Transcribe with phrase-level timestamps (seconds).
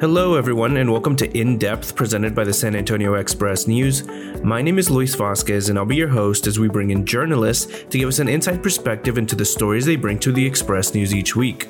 [0.00, 4.06] Hello, everyone, and welcome to In Depth, presented by the San Antonio Express News.
[4.44, 7.82] My name is Luis Vasquez, and I'll be your host as we bring in journalists
[7.82, 11.12] to give us an inside perspective into the stories they bring to the Express News
[11.12, 11.66] each week.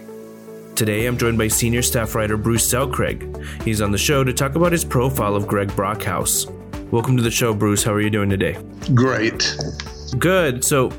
[0.74, 3.62] Today, I'm joined by senior staff writer Bruce Selcraig.
[3.62, 6.50] He's on the show to talk about his profile of Greg Brockhouse.
[6.90, 7.82] Welcome to the show, Bruce.
[7.82, 8.58] How are you doing today?
[8.92, 9.56] Great.
[10.18, 10.62] Good.
[10.66, 10.92] So,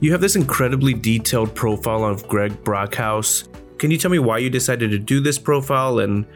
[0.00, 3.46] you have this incredibly detailed profile of Greg Brockhouse.
[3.78, 6.26] Can you tell me why you decided to do this profile and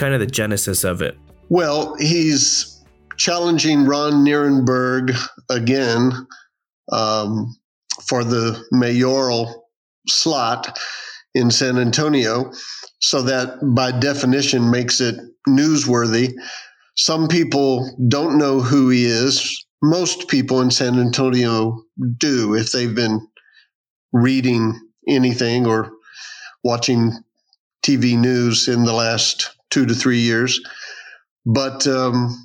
[0.00, 1.16] kind of the genesis of it?
[1.50, 2.82] Well, he's
[3.18, 5.14] challenging Ron Nirenberg
[5.50, 6.12] again
[6.90, 7.54] um,
[8.08, 9.68] for the mayoral
[10.08, 10.78] slot
[11.34, 12.50] in San Antonio.
[13.00, 16.32] So that by definition makes it newsworthy.
[16.96, 19.66] Some people don't know who he is.
[19.82, 21.82] Most people in San Antonio
[22.16, 23.26] do if they've been
[24.12, 25.92] reading anything or
[26.64, 27.12] watching
[27.84, 30.60] TV news in the last two to three years.
[31.46, 32.36] But um,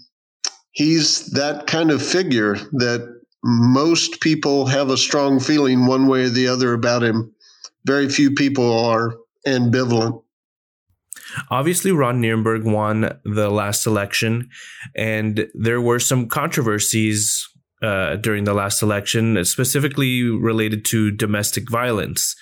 [0.71, 6.29] he's that kind of figure that most people have a strong feeling one way or
[6.29, 7.33] the other about him.
[7.85, 9.15] Very few people are
[9.45, 10.21] ambivalent.
[11.51, 14.49] Obviously, Ron Nirenberg won the last election,
[14.95, 17.47] and there were some controversies
[17.81, 22.35] uh, during the last election, specifically related to domestic violence.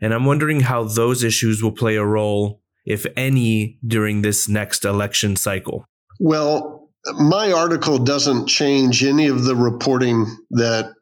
[0.00, 4.84] And I'm wondering how those issues will play a role if any, during this next
[4.84, 5.84] election cycle?
[6.18, 10.92] Well, my article doesn't change any of the reporting that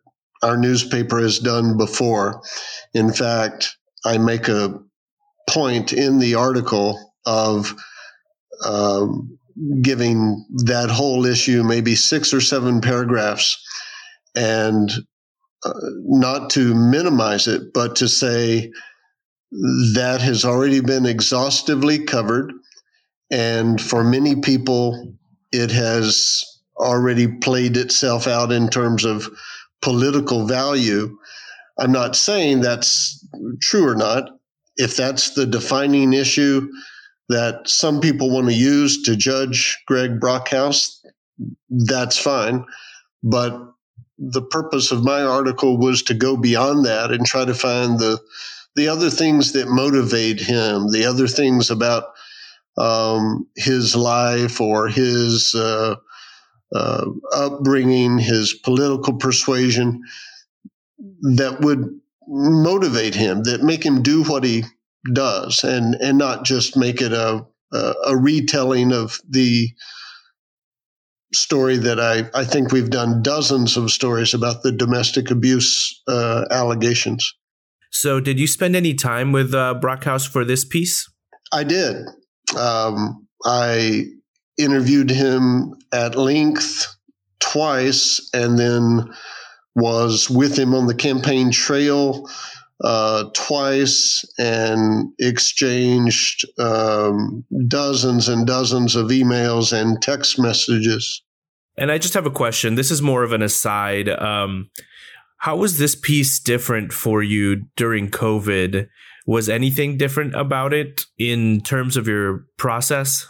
[0.43, 2.43] our newspaper has done before.
[2.93, 4.81] In fact, I make a
[5.49, 7.75] point in the article of
[8.65, 9.39] um,
[9.81, 13.63] giving that whole issue maybe six or seven paragraphs
[14.35, 14.91] and
[15.65, 18.73] uh, not to minimize it, but to say
[19.53, 22.53] that has already been exhaustively covered.
[23.31, 25.15] And for many people,
[25.53, 26.45] it has
[26.79, 29.29] already played itself out in terms of
[29.83, 31.17] political value.
[31.79, 33.25] I'm not saying that's
[33.61, 34.31] true or not.
[34.77, 36.69] If that's the defining issue
[37.29, 41.01] that some people want to use to judge Greg Brockhouse,
[41.71, 42.65] that's fine.
[43.23, 43.59] But
[44.19, 48.21] the purpose of my article was to go beyond that and try to find the
[48.77, 52.05] the other things that motivate him, the other things about
[52.79, 55.97] um, his life or his uh,
[56.75, 60.03] uh, upbringing, his political persuasion
[61.37, 61.89] that would
[62.29, 64.65] motivate him, that make him do what he
[65.13, 69.69] does, and and not just make it a a, a retelling of the
[71.33, 76.45] story that I, I think we've done dozens of stories about the domestic abuse uh,
[76.51, 77.35] allegations.
[77.91, 81.09] So, did you spend any time with uh, Brockhouse for this piece?
[81.53, 81.97] I did.
[82.57, 84.05] Um, I
[84.59, 86.87] interviewed him at length
[87.41, 89.11] twice and then
[89.75, 92.29] was with him on the campaign trail
[92.83, 101.23] uh, twice and exchanged um, dozens and dozens of emails and text messages.
[101.79, 102.75] And I just have a question.
[102.75, 104.09] This is more of an aside.
[104.09, 104.71] Um,
[105.39, 108.89] how was this piece different for you during COVID?
[109.27, 113.29] Was anything different about it in terms of your process?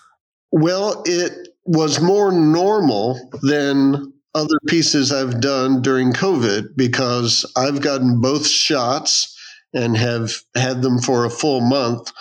[0.53, 8.21] Well, it was more normal than other pieces I've done during COVID because I've gotten
[8.21, 9.35] both shots
[9.73, 12.13] and have had them for a full month.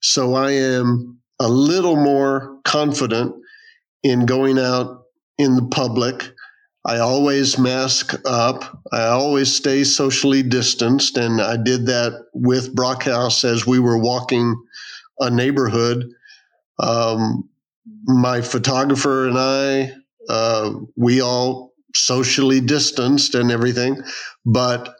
[0.00, 3.34] So I am a little more confident
[4.02, 5.02] in going out
[5.38, 6.32] in the public
[6.86, 8.80] I always mask up.
[8.92, 11.16] I always stay socially distanced.
[11.16, 14.54] And I did that with Brockhouse as we were walking
[15.18, 16.04] a neighborhood.
[16.78, 17.48] Um,
[18.04, 19.92] my photographer and I,
[20.28, 24.00] uh, we all socially distanced and everything.
[24.44, 24.94] But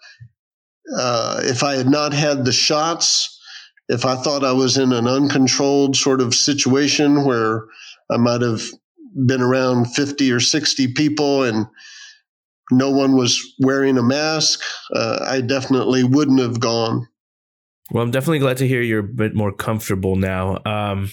[0.98, 3.40] uh, if I had not had the shots,
[3.88, 7.66] if I thought I was in an uncontrolled sort of situation where
[8.10, 8.62] I might have
[9.24, 11.66] been around 50 or 60 people and
[12.70, 14.60] no one was wearing a mask,
[14.94, 17.06] uh, I definitely wouldn't have gone.
[17.92, 20.58] Well, I'm definitely glad to hear you're a bit more comfortable now.
[20.66, 21.10] Um,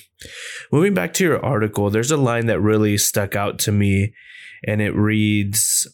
[0.72, 4.14] moving back to your article, there's a line that really stuck out to me,
[4.66, 5.88] and it reads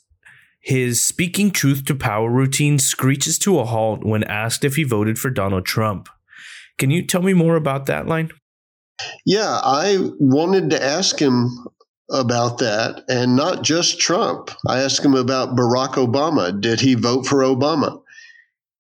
[0.62, 5.20] His speaking truth to power routine screeches to a halt when asked if he voted
[5.20, 6.08] for Donald Trump.
[6.78, 8.32] Can you tell me more about that line?
[9.26, 11.50] Yeah, I wanted to ask him
[12.12, 14.52] about that, and not just Trump.
[14.68, 16.60] I asked him about Barack Obama.
[16.60, 18.02] Did he vote for Obama?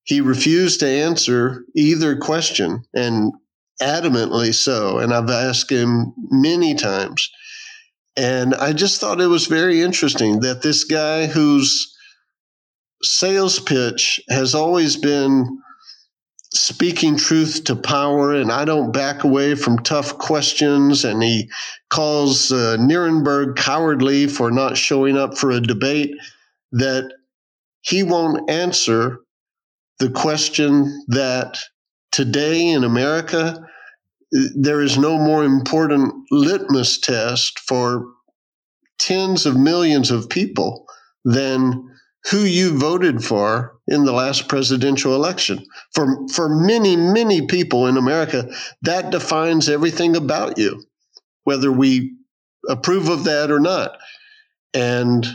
[0.04, 2.84] He refused to answer either question.
[2.94, 3.34] And
[3.81, 5.00] adamantly so.
[5.00, 7.30] And I've asked him many times.
[8.16, 11.96] And I just thought it was very interesting that this guy whose
[13.02, 15.62] sales pitch has always been
[16.54, 21.06] speaking truth to power, and I don't back away from tough questions.
[21.06, 21.50] And he
[21.90, 26.16] calls uh, Nirenberg cowardly for not showing up for a debate,
[26.72, 27.12] that
[27.81, 29.19] he won't answer
[30.00, 31.57] the question that
[32.12, 33.66] today in America,
[34.31, 38.06] there is no more important litmus test for
[39.00, 40.86] tens of millions of people
[41.25, 41.90] than
[42.31, 45.66] who you voted for in the last presidential election.
[45.94, 48.51] For, for many, many people in America,
[48.81, 50.83] that defines everything about you,
[51.44, 52.16] whether we
[52.68, 53.98] approve of that or not.
[54.74, 55.25] And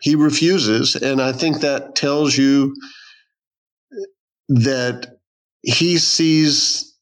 [0.00, 0.96] he refuses.
[0.96, 2.74] And I think that tells you
[4.48, 5.18] that
[5.62, 6.96] he sees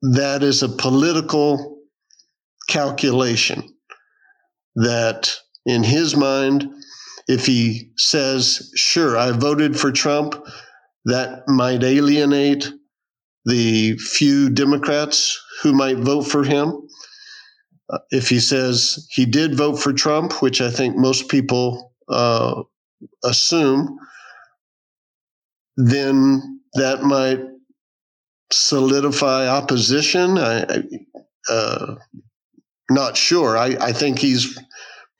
[0.00, 1.78] that as a political
[2.68, 3.62] calculation,
[4.76, 5.36] that
[5.66, 6.70] in his mind,
[7.28, 10.34] if he says, sure, I voted for Trump,
[11.06, 12.70] that might alienate
[13.44, 16.88] the few Democrats who might vote for him.
[17.90, 22.62] Uh, if he says he did vote for Trump, which I think most people uh,
[23.22, 23.98] assume,
[25.76, 27.40] then that might
[28.50, 30.38] solidify opposition.
[30.38, 30.82] I,
[31.50, 31.96] uh,
[32.90, 33.56] not sure.
[33.58, 34.58] I, I think he's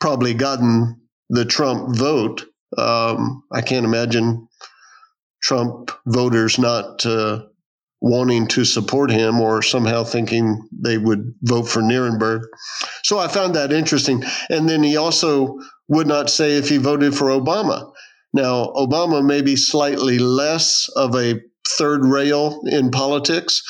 [0.00, 1.00] probably gotten
[1.30, 2.44] the Trump vote.
[2.76, 4.48] Um, I can't imagine
[5.42, 7.42] Trump voters not uh,
[8.00, 12.42] wanting to support him or somehow thinking they would vote for Nirenberg.
[13.02, 14.22] So I found that interesting.
[14.50, 17.90] And then he also would not say if he voted for Obama.
[18.32, 23.62] Now, Obama may be slightly less of a third rail in politics,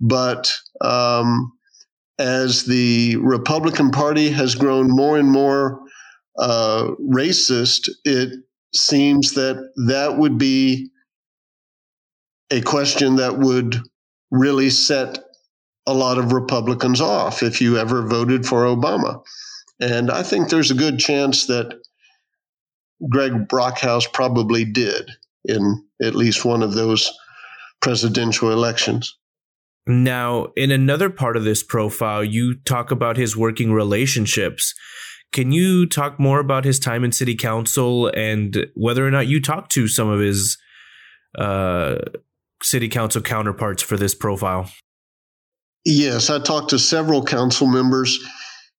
[0.00, 1.52] but um,
[2.18, 5.80] as the Republican Party has grown more and more
[6.40, 8.40] uh, racist, it
[8.74, 10.90] seems that that would be
[12.50, 13.76] a question that would
[14.30, 15.18] really set
[15.86, 19.22] a lot of Republicans off if you ever voted for Obama.
[19.80, 21.78] And I think there's a good chance that
[23.08, 25.10] Greg Brockhouse probably did
[25.44, 27.10] in at least one of those
[27.80, 29.16] presidential elections.
[29.86, 34.74] Now, in another part of this profile, you talk about his working relationships.
[35.32, 39.40] Can you talk more about his time in city council and whether or not you
[39.40, 40.58] talked to some of his
[41.38, 41.96] uh,
[42.62, 44.70] city council counterparts for this profile?
[45.84, 48.18] Yes, I talked to several council members.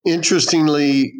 [0.05, 1.13] Interestingly,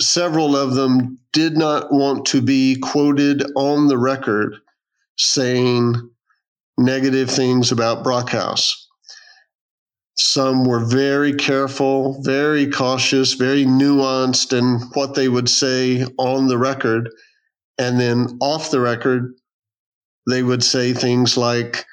[0.00, 4.56] several of them did not want to be quoted on the record
[5.16, 5.94] saying
[6.76, 8.81] negative things about Brockhouse.
[10.18, 16.58] Some were very careful, very cautious, very nuanced in what they would say on the
[16.58, 17.08] record.
[17.78, 19.34] And then off the record,
[20.28, 21.86] they would say things like,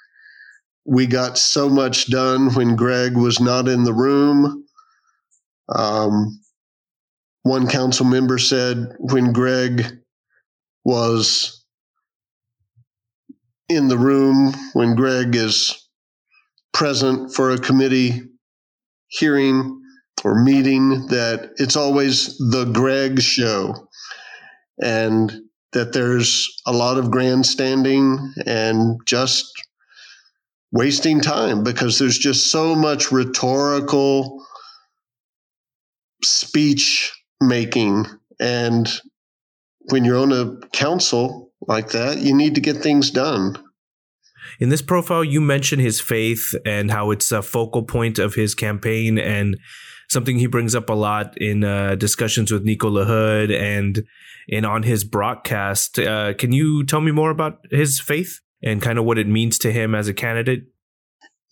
[0.86, 4.66] We got so much done when Greg was not in the room.
[5.74, 6.42] Um,
[7.44, 9.98] one council member said, When Greg
[10.84, 11.64] was
[13.70, 15.89] in the room, when Greg is
[16.74, 18.22] present for a committee
[19.08, 19.82] hearing
[20.24, 23.88] or meeting that it's always the Greg show.
[24.82, 25.32] And
[25.74, 29.46] that there's a lot of grandstanding and just
[30.72, 34.44] wasting time because there's just so much rhetorical
[36.24, 38.06] speech making.
[38.40, 38.90] And
[39.92, 43.58] when you're on a council like that you need to get things done
[44.60, 48.56] in this profile, you mention his faith and how it's a focal point of his
[48.56, 49.58] campaign and
[50.10, 54.04] something he brings up a lot in uh, discussions with Nico LaHood and
[54.52, 56.00] and on his broadcast.
[56.00, 59.60] Uh, can you tell me more about his faith and kind of what it means
[59.60, 60.64] to him as a candidate?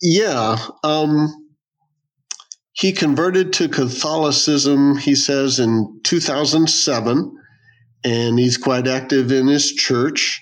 [0.00, 0.56] Yeah.
[0.82, 1.28] Um,
[2.72, 7.36] he converted to Catholicism, he says, in 2007,
[8.04, 10.40] and he's quite active in his church.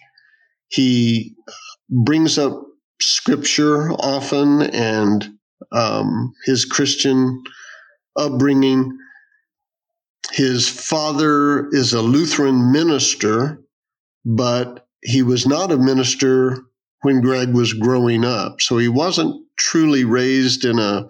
[0.69, 1.35] He
[1.91, 2.63] brings up
[3.01, 5.29] scripture often and
[5.73, 7.43] um, his Christian
[8.17, 8.97] upbringing.
[10.33, 13.63] His father is a Lutheran minister,
[14.25, 16.59] but he was not a minister
[17.03, 18.61] when Greg was growing up.
[18.61, 21.07] So he wasn't truly raised in a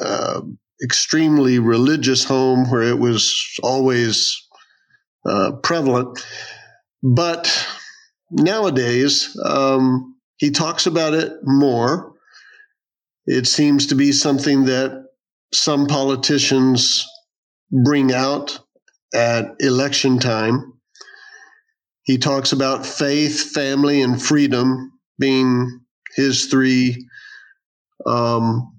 [0.00, 0.40] uh,
[0.82, 4.40] extremely religious home where it was always
[5.26, 6.24] uh, prevalent.
[7.02, 7.50] But
[8.30, 12.12] nowadays, um, he talks about it more.
[13.26, 15.04] It seems to be something that
[15.52, 17.06] some politicians
[17.70, 18.58] bring out
[19.14, 20.74] at election time.
[22.02, 25.80] He talks about faith, family, and freedom being
[26.16, 27.06] his three
[28.06, 28.78] um,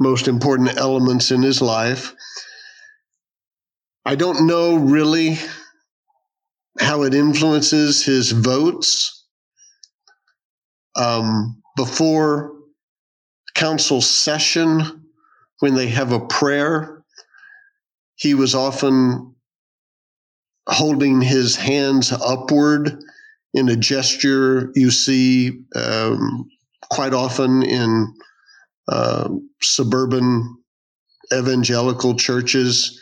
[0.00, 2.14] most important elements in his life.
[4.04, 5.38] I don't know really
[6.92, 9.26] how it influences his votes.
[10.94, 12.52] Um, before
[13.54, 14.82] council session,
[15.60, 17.02] when they have a prayer,
[18.16, 19.34] he was often
[20.68, 23.02] holding his hands upward
[23.54, 26.46] in a gesture you see um,
[26.90, 28.12] quite often in
[28.88, 29.30] uh,
[29.62, 30.58] suburban
[31.32, 33.01] evangelical churches,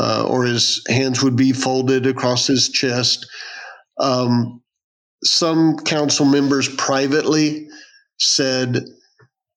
[0.00, 3.26] uh, or his hands would be folded across his chest.
[3.98, 4.62] Um,
[5.22, 7.68] some council members privately
[8.18, 8.82] said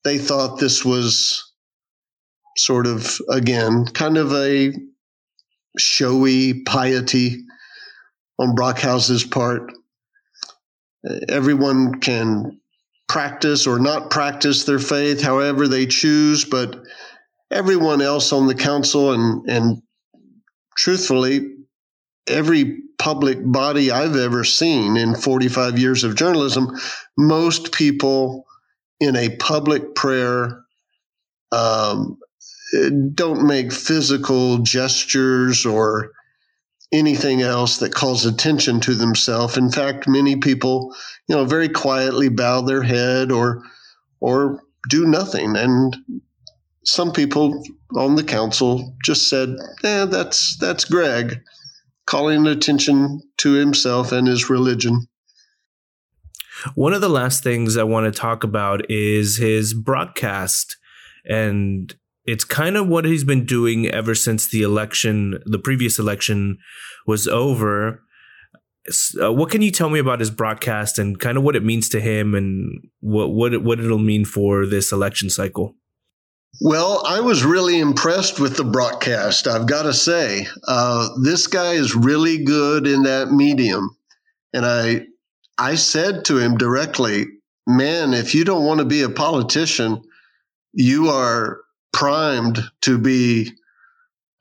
[0.04, 1.42] they thought this was
[2.58, 4.74] sort of, again, kind of a
[5.80, 7.38] showy piety
[8.38, 9.72] on Brockhouse's part.
[11.30, 12.60] Everyone can
[13.08, 16.84] practice or not practice their faith however they choose, but
[17.50, 19.82] everyone else on the council and, and
[20.76, 21.56] truthfully,
[22.28, 26.78] every public body I've ever seen in 45 years of journalism,
[27.18, 28.46] most people
[29.00, 30.64] in a public prayer
[31.52, 32.18] um,
[33.14, 36.12] don't make physical gestures or
[36.94, 39.58] anything else that calls attention to themselves.
[39.58, 40.96] In fact, many people,
[41.28, 43.64] you know, very quietly bow their head or
[44.20, 45.56] or do nothing.
[45.58, 45.98] And
[46.86, 47.64] some people
[47.96, 51.40] on the council just said, "Yeah, that's that's Greg
[52.06, 55.08] calling attention to himself and his religion."
[56.76, 60.78] One of the last things I want to talk about is his broadcast
[61.26, 61.94] and
[62.26, 66.58] it's kind of what he's been doing ever since the election, the previous election
[67.06, 68.02] was over.
[69.22, 71.90] Uh, what can you tell me about his broadcast and kind of what it means
[71.90, 75.76] to him and what what what it'll mean for this election cycle?
[76.62, 79.48] Well, I was really impressed with the broadcast.
[79.48, 83.98] I've got to say, uh, this guy is really good in that medium,
[84.54, 85.08] and I
[85.58, 87.26] I said to him directly,
[87.68, 90.04] "Man, if you don't want to be a politician,
[90.74, 93.52] you are primed to be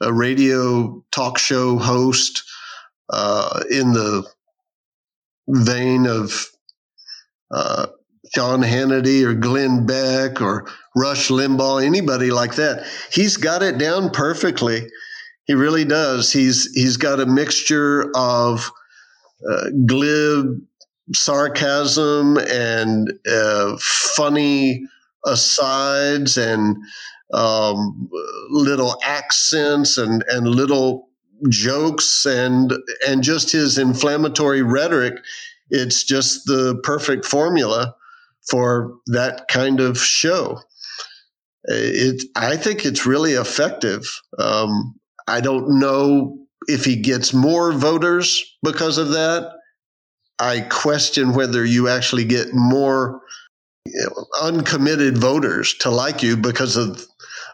[0.01, 2.45] a radio talk show host
[3.11, 4.27] uh, in the
[5.49, 6.49] vein of
[7.51, 7.87] uh,
[8.35, 12.87] Sean Hannity or Glenn Beck or Rush Limbaugh, anybody like that.
[13.13, 14.89] He's got it down perfectly.
[15.45, 16.33] He really does.
[16.33, 18.71] He's he's got a mixture of
[19.51, 20.47] uh, glib
[21.15, 24.87] sarcasm and uh, funny
[25.27, 26.77] asides and
[27.35, 28.09] um,
[28.51, 31.09] little accents and and little
[31.51, 32.73] jokes and
[33.07, 35.15] and just his inflammatory rhetoric.
[35.71, 37.95] It's just the perfect formula
[38.51, 40.61] for that kind of show.
[41.65, 44.05] It, I think it's really effective.
[44.39, 44.95] Um,
[45.29, 49.53] I don't know if he gets more voters because of that.
[50.39, 53.21] I question whether you actually get more
[54.43, 57.05] uncommitted voters to like you because of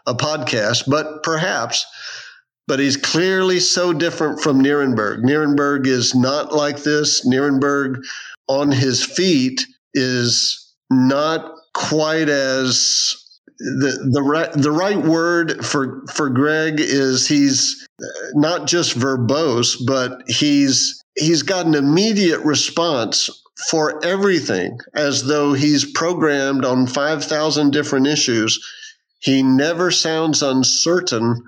[0.05, 1.85] a podcast, but perhaps.
[2.67, 5.23] But he's clearly so different from Nirenberg.
[5.23, 7.25] Nirenberg is not like this.
[7.25, 8.03] Nirenberg
[8.47, 13.15] on his feet is not quite as
[13.59, 17.87] the the right the right word for for Greg is he's
[18.33, 23.29] not just verbose, but he's he's got an immediate response
[23.69, 28.59] for everything, as though he's programmed on five thousand different issues
[29.19, 31.43] he never sounds uncertain,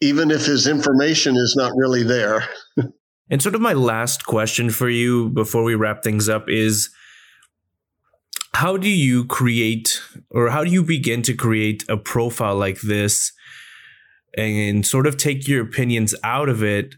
[0.00, 2.48] even if his information is not really there.
[3.30, 6.88] and sort of my last question for you before we wrap things up is
[8.58, 10.00] how do you create
[10.30, 13.32] or how do you begin to create a profile like this
[14.36, 16.96] and sort of take your opinions out of it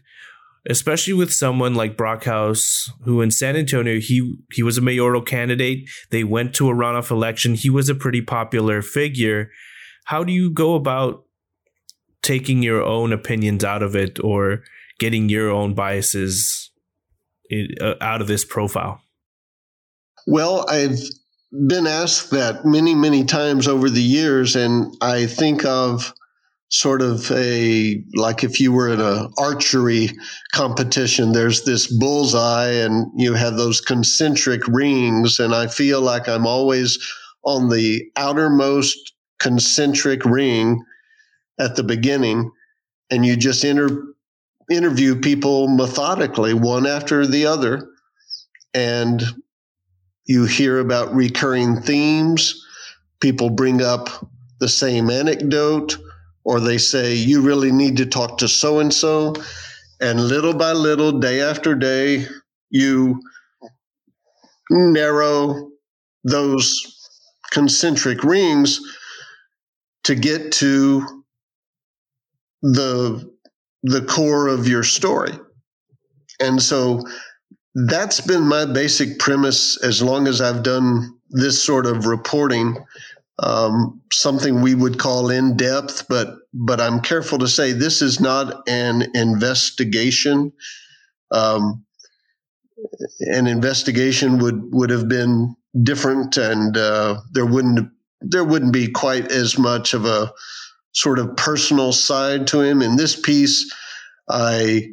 [0.69, 5.89] especially with someone like Brockhouse, who in San Antonio he he was a mayoral candidate.
[6.11, 7.55] They went to a runoff election.
[7.55, 9.49] He was a pretty popular figure,
[10.05, 11.23] how do you go about
[12.21, 14.63] taking your own opinions out of it or
[14.99, 16.69] getting your own biases
[17.81, 19.01] uh, out of this profile?
[20.27, 20.99] Well, I've
[21.67, 26.13] been asked that many, many times over the years, and I think of
[26.69, 30.09] sort of a like if you were in an archery
[30.53, 36.47] competition there's this bullseye and you have those concentric rings and i feel like i'm
[36.47, 36.97] always
[37.43, 40.81] on the outermost concentric ring
[41.59, 42.51] at the beginning,
[43.09, 44.13] and you just inter-
[44.69, 47.89] interview people methodically, one after the other,
[48.73, 49.23] and
[50.31, 52.65] you hear about recurring themes.
[53.19, 54.07] People bring up
[54.61, 55.97] the same anecdote,
[56.45, 59.35] or they say, You really need to talk to so and so.
[59.99, 62.25] And little by little, day after day,
[62.69, 63.21] you
[64.69, 65.69] narrow
[66.23, 67.09] those
[67.51, 68.79] concentric rings
[70.05, 71.05] to get to
[72.61, 73.29] the
[73.83, 75.33] the core of your story.
[76.39, 77.03] And so
[77.73, 82.77] that's been my basic premise as long as I've done this sort of reporting.
[83.39, 88.19] Um, something we would call in depth, but but I'm careful to say this is
[88.19, 90.51] not an investigation.
[91.31, 91.85] Um,
[93.19, 99.31] an investigation would would have been different, and uh, there wouldn't there wouldn't be quite
[99.31, 100.31] as much of a
[100.93, 102.81] sort of personal side to him.
[102.81, 103.73] In this piece,
[104.29, 104.89] I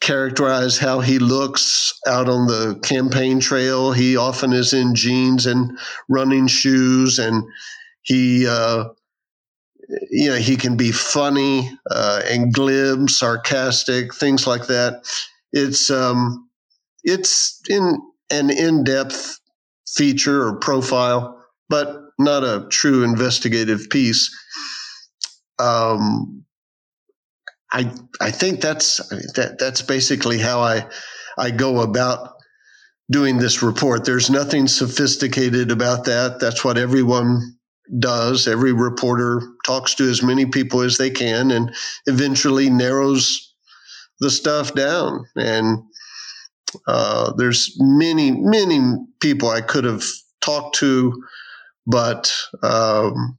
[0.00, 3.92] characterize how he looks out on the campaign trail.
[3.92, 5.78] He often is in jeans and
[6.08, 7.42] running shoes, and
[8.02, 8.84] he, uh,
[10.10, 15.02] you know, he can be funny uh, and glib, sarcastic, things like that.
[15.52, 16.48] It's um,
[17.04, 18.00] it's in
[18.30, 19.40] an in-depth
[19.88, 24.30] feature or profile, but not a true investigative piece.
[25.58, 26.44] Um,
[27.72, 28.96] I I think that's
[29.34, 30.86] that that's basically how I
[31.36, 32.34] I go about
[33.10, 34.04] doing this report.
[34.04, 36.40] There's nothing sophisticated about that.
[36.40, 37.58] That's what everyone
[37.98, 38.46] does.
[38.46, 41.74] Every reporter talks to as many people as they can and
[42.06, 43.54] eventually narrows
[44.20, 45.24] the stuff down.
[45.36, 45.78] And
[46.86, 50.04] uh, there's many, many people I could have
[50.42, 51.22] talked to,
[51.86, 53.38] but um,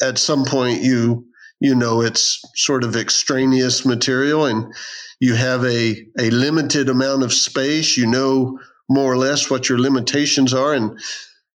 [0.00, 1.26] at some point you
[1.60, 4.74] you know it's sort of extraneous material and
[5.20, 7.96] you have a, a limited amount of space.
[7.96, 10.74] You know more or less what your limitations are.
[10.74, 10.98] And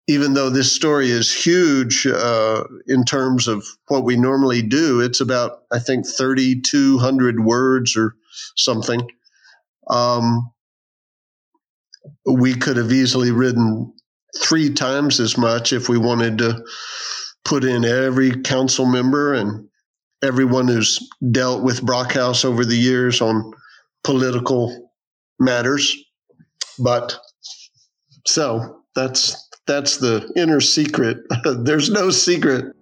[0.08, 5.20] even though this story is huge uh, in terms of what we normally do it's
[5.20, 8.16] about i think 3200 words or
[8.56, 9.00] something.
[9.88, 10.50] Um,
[12.24, 13.92] we could have easily written
[14.40, 16.64] three times as much if we wanted to
[17.44, 19.68] put in every council member and
[20.22, 20.98] everyone who's
[21.30, 23.52] dealt with Brockhouse over the years on
[24.04, 24.90] political
[25.38, 25.96] matters.
[26.78, 27.16] But
[28.26, 31.18] so that's that's the inner secret.
[31.44, 32.74] There's no secret.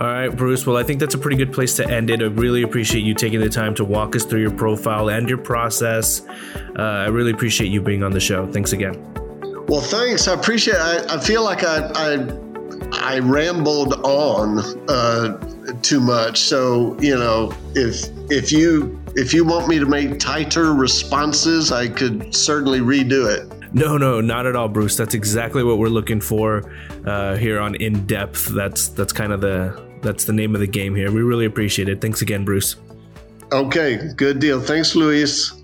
[0.00, 0.66] All right, Bruce.
[0.66, 2.22] Well, I think that's a pretty good place to end it.
[2.22, 5.36] I really appreciate you taking the time to walk us through your profile and your
[5.36, 6.22] process.
[6.78, 8.50] Uh, I really appreciate you being on the show.
[8.50, 8.94] Thanks again.
[9.68, 10.26] Well, thanks.
[10.26, 10.76] I appreciate.
[10.76, 10.80] It.
[10.80, 12.40] I, I feel like I, I
[12.92, 15.49] I rambled on uh,
[15.82, 16.40] too much.
[16.40, 21.88] So you know, if if you if you want me to make tighter responses, I
[21.88, 23.50] could certainly redo it.
[23.72, 24.96] No, no, not at all, Bruce.
[24.96, 26.72] That's exactly what we're looking for
[27.06, 28.46] uh, here on In Depth.
[28.46, 31.12] That's that's kind of the that's the name of the game here.
[31.12, 32.00] We really appreciate it.
[32.00, 32.76] Thanks again, Bruce.
[33.52, 34.60] Okay, good deal.
[34.60, 35.59] Thanks, Luis.